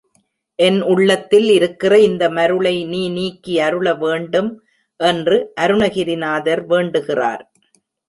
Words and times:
என் 0.59 0.79
உள்ளத்தில் 0.81 1.49
இருக்கிற 1.49 1.93
இந்த 1.99 2.23
மருளை 2.29 2.73
நீ 2.85 3.03
நீக்கியருள 3.11 3.93
வேண்டும் 3.99 4.51
என்று 4.99 5.37
அருணகிரிநாதர் 5.61 6.65
வேண்டுகிறார். 6.65 7.43